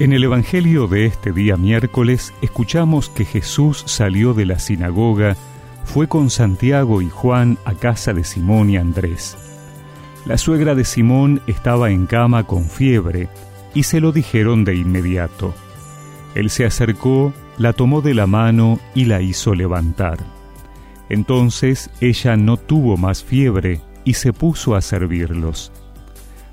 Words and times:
En 0.00 0.12
el 0.12 0.22
Evangelio 0.22 0.86
de 0.86 1.06
este 1.06 1.32
día 1.32 1.56
miércoles 1.56 2.32
escuchamos 2.40 3.08
que 3.08 3.24
Jesús 3.24 3.82
salió 3.86 4.32
de 4.32 4.46
la 4.46 4.60
sinagoga, 4.60 5.34
fue 5.84 6.06
con 6.06 6.30
Santiago 6.30 7.02
y 7.02 7.10
Juan 7.10 7.58
a 7.64 7.74
casa 7.74 8.12
de 8.12 8.22
Simón 8.22 8.70
y 8.70 8.76
Andrés. 8.76 9.36
La 10.24 10.38
suegra 10.38 10.76
de 10.76 10.84
Simón 10.84 11.42
estaba 11.48 11.90
en 11.90 12.06
cama 12.06 12.44
con 12.44 12.66
fiebre 12.66 13.28
y 13.74 13.82
se 13.82 14.00
lo 14.00 14.12
dijeron 14.12 14.64
de 14.64 14.76
inmediato. 14.76 15.52
Él 16.36 16.50
se 16.50 16.64
acercó, 16.64 17.32
la 17.56 17.72
tomó 17.72 18.00
de 18.00 18.14
la 18.14 18.28
mano 18.28 18.78
y 18.94 19.06
la 19.06 19.20
hizo 19.20 19.52
levantar. 19.56 20.18
Entonces 21.08 21.90
ella 22.00 22.36
no 22.36 22.56
tuvo 22.56 22.96
más 22.96 23.24
fiebre 23.24 23.80
y 24.04 24.14
se 24.14 24.32
puso 24.32 24.76
a 24.76 24.80
servirlos. 24.80 25.72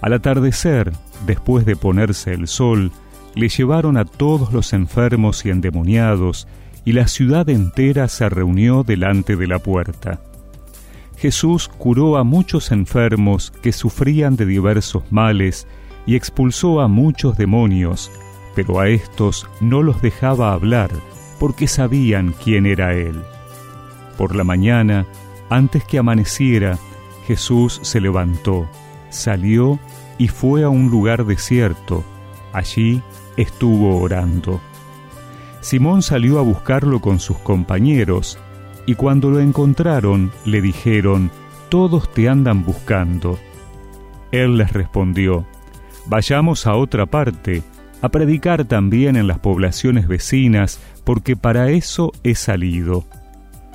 Al 0.00 0.14
atardecer, 0.14 0.90
después 1.26 1.66
de 1.66 1.76
ponerse 1.76 2.32
el 2.32 2.48
sol, 2.48 2.92
le 3.36 3.48
llevaron 3.48 3.96
a 3.96 4.04
todos 4.04 4.52
los 4.52 4.72
enfermos 4.72 5.46
y 5.46 5.50
endemoniados, 5.50 6.48
y 6.84 6.92
la 6.92 7.06
ciudad 7.06 7.48
entera 7.48 8.08
se 8.08 8.28
reunió 8.28 8.82
delante 8.82 9.36
de 9.36 9.46
la 9.46 9.58
puerta. 9.58 10.20
Jesús 11.16 11.68
curó 11.68 12.16
a 12.16 12.24
muchos 12.24 12.72
enfermos 12.72 13.52
que 13.62 13.72
sufrían 13.72 14.36
de 14.36 14.46
diversos 14.46 15.04
males 15.10 15.66
y 16.06 16.16
expulsó 16.16 16.80
a 16.80 16.88
muchos 16.88 17.36
demonios, 17.36 18.10
pero 18.54 18.80
a 18.80 18.88
estos 18.88 19.46
no 19.60 19.82
los 19.82 20.00
dejaba 20.02 20.52
hablar 20.52 20.90
porque 21.38 21.66
sabían 21.66 22.34
quién 22.42 22.66
era 22.66 22.94
Él. 22.94 23.20
Por 24.16 24.34
la 24.34 24.44
mañana, 24.44 25.06
antes 25.50 25.84
que 25.84 25.98
amaneciera, 25.98 26.78
Jesús 27.26 27.80
se 27.82 28.00
levantó, 28.00 28.68
salió 29.10 29.78
y 30.18 30.28
fue 30.28 30.64
a 30.64 30.68
un 30.68 30.90
lugar 30.90 31.26
desierto. 31.26 32.04
Allí 32.56 33.02
estuvo 33.36 34.00
orando. 34.00 34.62
Simón 35.60 36.00
salió 36.00 36.38
a 36.38 36.42
buscarlo 36.42 37.02
con 37.02 37.20
sus 37.20 37.36
compañeros, 37.36 38.38
y 38.86 38.94
cuando 38.94 39.28
lo 39.28 39.40
encontraron 39.40 40.32
le 40.46 40.62
dijeron, 40.62 41.30
Todos 41.68 42.10
te 42.14 42.30
andan 42.30 42.64
buscando. 42.64 43.38
Él 44.32 44.56
les 44.56 44.72
respondió, 44.72 45.44
Vayamos 46.06 46.66
a 46.66 46.76
otra 46.76 47.04
parte, 47.04 47.62
a 48.00 48.08
predicar 48.08 48.64
también 48.64 49.16
en 49.16 49.26
las 49.26 49.38
poblaciones 49.38 50.08
vecinas, 50.08 50.80
porque 51.04 51.36
para 51.36 51.68
eso 51.68 52.10
he 52.22 52.34
salido. 52.34 53.04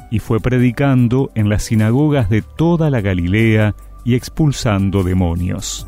Y 0.09 0.17
fue 0.17 0.39
predicando 0.39 1.29
en 1.35 1.49
las 1.49 1.65
sinagogas 1.65 2.31
de 2.31 2.41
toda 2.41 2.89
la 2.89 3.01
Galilea 3.01 3.75
y 4.03 4.15
expulsando 4.15 5.03
demonios. 5.03 5.85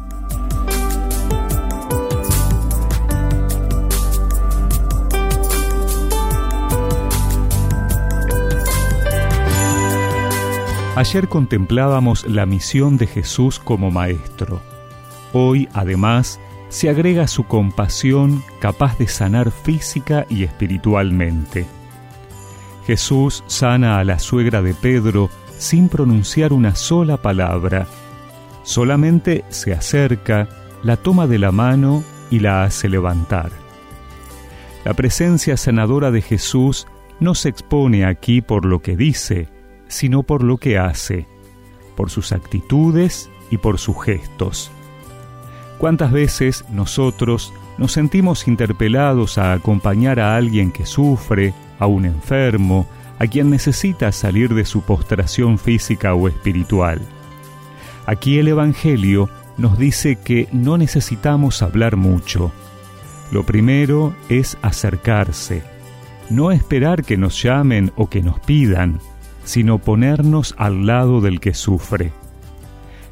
Ayer 10.96 11.28
contemplábamos 11.28 12.24
la 12.28 12.46
misión 12.46 12.98
de 12.98 13.08
Jesús 13.08 13.58
como 13.58 13.90
Maestro. 13.90 14.62
Hoy, 15.34 15.68
además, 15.74 16.40
se 16.70 16.88
agrega 16.88 17.28
su 17.28 17.46
compasión 17.46 18.44
capaz 18.60 19.00
de 19.00 19.08
sanar 19.08 19.50
física 19.50 20.28
y 20.30 20.44
espiritualmente. 20.44 21.66
Jesús 22.86 23.44
sana 23.48 23.98
a 23.98 24.04
la 24.04 24.20
suegra 24.20 24.62
de 24.62 24.76
Pedro 24.76 25.32
sin 25.58 25.90
pronunciar 25.90 26.54
una 26.54 26.76
sola 26.76 27.18
palabra. 27.18 27.88
Solamente 28.62 29.44
se 29.50 29.74
acerca, 29.74 30.48
la 30.84 30.96
toma 30.96 31.26
de 31.26 31.40
la 31.40 31.52
mano 31.52 32.04
y 32.30 32.40
la 32.40 32.66
hace 32.66 32.88
levantar. 32.88 33.50
La 34.86 34.94
presencia 34.94 35.58
sanadora 35.58 36.12
de 36.12 36.22
Jesús 36.22 36.86
no 37.20 37.34
se 37.34 37.50
expone 37.50 38.06
aquí 38.06 38.42
por 38.42 38.66
lo 38.66 38.84
que 38.84 38.96
dice, 38.96 39.53
sino 39.88 40.24
por 40.24 40.44
lo 40.44 40.58
que 40.58 40.78
hace, 40.78 41.28
por 41.96 42.10
sus 42.10 42.32
actitudes 42.32 43.30
y 43.50 43.58
por 43.58 43.80
sus 43.80 44.04
gestos. 44.04 44.72
¿Cuántas 45.78 46.12
veces 46.12 46.66
nosotros 46.70 47.54
nos 47.78 47.92
sentimos 47.92 48.48
interpelados 48.48 49.38
a 49.38 49.54
acompañar 49.54 50.20
a 50.20 50.36
alguien 50.36 50.72
que 50.72 50.86
sufre, 50.86 51.54
a 51.80 51.88
un 51.88 52.06
enfermo, 52.06 52.88
a 53.20 53.28
quien 53.28 53.50
necesita 53.50 54.12
salir 54.12 54.54
de 54.54 54.66
su 54.66 54.82
postración 54.82 55.58
física 55.58 56.14
o 56.14 56.28
espiritual? 56.28 57.02
Aquí 58.06 58.40
el 58.40 58.48
Evangelio 58.48 59.30
nos 59.58 59.78
dice 59.78 60.18
que 60.18 60.48
no 60.52 60.78
necesitamos 60.78 61.62
hablar 61.62 61.96
mucho. 61.96 62.52
Lo 63.32 63.44
primero 63.44 64.16
es 64.30 64.58
acercarse, 64.62 65.64
no 66.30 66.52
esperar 66.52 67.04
que 67.04 67.18
nos 67.18 67.42
llamen 67.42 67.92
o 67.96 68.10
que 68.10 68.22
nos 68.22 68.40
pidan, 68.40 69.00
sino 69.44 69.80
ponernos 69.80 70.56
al 70.58 70.86
lado 70.86 71.22
del 71.22 71.40
que 71.40 71.54
sufre. 71.54 72.12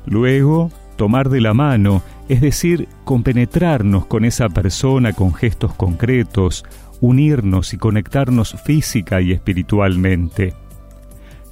Luego, 0.05 0.71
tomar 0.95 1.29
de 1.29 1.41
la 1.41 1.53
mano, 1.53 2.01
es 2.29 2.41
decir, 2.41 2.87
compenetrarnos 3.03 4.05
con 4.05 4.25
esa 4.25 4.49
persona 4.49 5.13
con 5.13 5.33
gestos 5.33 5.73
concretos, 5.73 6.63
unirnos 6.99 7.73
y 7.73 7.77
conectarnos 7.77 8.55
física 8.63 9.21
y 9.21 9.31
espiritualmente. 9.31 10.53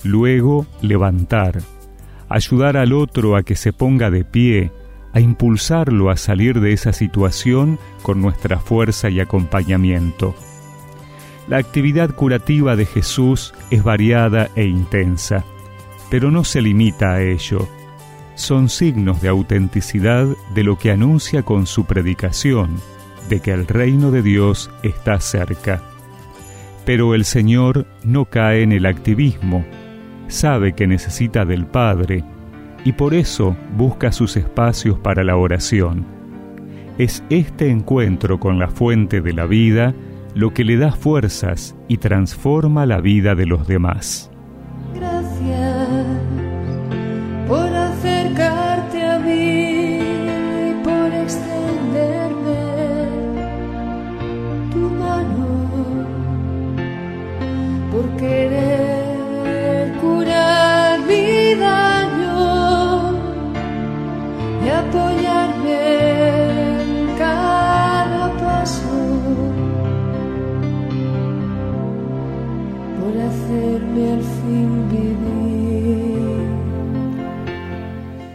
Luego, 0.04 0.66
levantar, 0.82 1.60
ayudar 2.30 2.78
al 2.78 2.94
otro 2.94 3.36
a 3.36 3.44
que 3.44 3.56
se 3.56 3.74
ponga 3.74 4.10
de 4.10 4.24
pie, 4.24 4.72
a 5.14 5.20
impulsarlo 5.20 6.10
a 6.10 6.18
salir 6.18 6.62
de 6.62 6.74
esa 6.74 6.94
situación 6.94 7.80
con 8.04 8.22
nuestra 8.22 8.60
fuerza 8.60 9.10
y 9.10 9.20
acompañamiento. 9.20 10.36
La 11.50 11.58
actividad 11.58 12.14
curativa 12.14 12.76
de 12.76 12.86
Jesús 12.86 13.56
es 13.72 13.84
variada 13.84 14.50
e 14.56 14.66
intensa, 14.66 15.44
pero 16.12 16.30
no 16.30 16.44
se 16.44 16.62
limita 16.62 17.14
a 17.14 17.24
ello. 17.24 17.68
Son 18.36 18.70
signos 18.70 19.20
de 19.24 19.30
autenticidad 19.30 20.28
de 20.54 20.64
lo 20.64 20.78
que 20.78 20.92
anuncia 20.92 21.42
con 21.42 21.66
su 21.66 21.86
predicación, 21.86 22.76
de 23.30 23.40
que 23.40 23.52
el 23.52 23.66
reino 23.66 24.12
de 24.12 24.22
Dios 24.22 24.70
está 24.84 25.20
cerca. 25.20 25.82
Pero 26.86 27.16
el 27.16 27.26
Señor 27.26 27.88
no 28.04 28.26
cae 28.26 28.62
en 28.62 28.72
el 28.72 28.86
activismo, 28.86 29.66
sabe 30.28 30.74
que 30.74 30.86
necesita 30.86 31.46
del 31.46 31.66
Padre 31.66 32.24
y 32.86 32.92
por 32.92 33.16
eso 33.16 33.58
busca 33.76 34.12
sus 34.12 34.38
espacios 34.38 35.00
para 35.00 35.24
la 35.24 35.36
oración. 35.36 36.06
Es 37.00 37.24
este 37.32 37.72
encuentro 37.72 38.40
con 38.40 38.60
la 38.60 38.68
fuente 38.68 39.20
de 39.20 39.34
la 39.34 39.48
vida 39.48 39.96
lo 40.36 40.54
que 40.54 40.64
le 40.64 40.78
da 40.78 40.92
fuerzas 40.92 41.76
y 41.88 41.98
transforma 41.98 42.86
la 42.86 43.02
vida 43.02 43.36
de 43.36 43.46
los 43.46 43.68
demás. 43.68 44.32
Gracias 44.94 45.88
por 47.48 47.89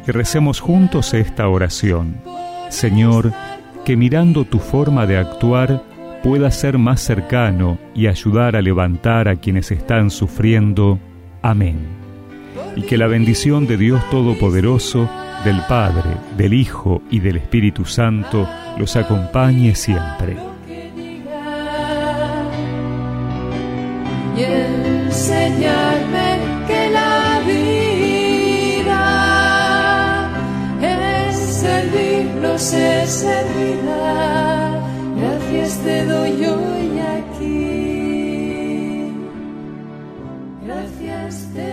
Y 0.07 0.11
recemos 0.11 0.61
juntos 0.61 1.15
esta 1.15 1.49
oración. 1.49 2.17
Señor, 2.69 3.33
que 3.85 3.97
mirando 3.97 4.45
tu 4.45 4.59
forma 4.59 5.07
de 5.07 5.19
actuar 5.19 5.83
pueda 6.23 6.51
ser 6.51 6.79
más 6.79 7.01
cercano 7.01 7.79
y 7.95 8.07
ayudar 8.07 8.57
a 8.57 8.63
levantar 8.63 9.29
a 9.29 9.37
quienes 9.37 9.71
están 9.71 10.11
sufriendo. 10.11 10.99
Amén. 11.43 11.79
Y 12.77 12.83
que 12.83 12.97
la 12.97 13.07
bendición 13.07 13.67
de 13.67 13.77
Dios 13.77 14.03
Todopoderoso, 14.11 15.09
del 15.45 15.61
Padre, 15.69 16.11
del 16.37 16.55
Hijo 16.55 17.03
y 17.11 17.21
del 17.21 17.37
Espíritu 17.37 17.85
Santo 17.85 18.49
los 18.79 18.97
acompañe 18.97 19.75
siempre. 19.75 20.37
y 24.37 24.45
Gracias 35.17 35.79
te 35.85 36.07
doy 36.07 36.31
yo 36.39 36.57
y 36.81 36.99
aquí. 37.17 37.53
Gracias 40.65 41.49
te 41.55 41.64